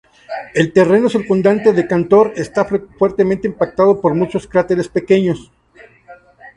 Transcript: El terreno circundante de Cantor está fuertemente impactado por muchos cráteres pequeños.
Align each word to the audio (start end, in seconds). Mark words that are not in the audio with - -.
El 0.55 0.73
terreno 0.73 1.09
circundante 1.09 1.73
de 1.73 1.85
Cantor 1.85 2.33
está 2.35 2.65
fuertemente 2.65 3.47
impactado 3.47 4.01
por 4.01 4.15
muchos 4.15 4.47
cráteres 4.47 4.87
pequeños. 4.87 5.51